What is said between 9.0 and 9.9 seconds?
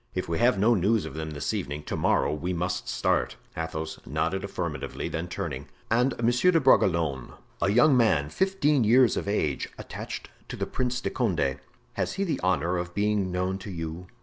of age,